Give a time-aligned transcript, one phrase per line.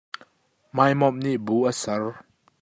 [0.75, 2.03] Maimomh nih bu a ser.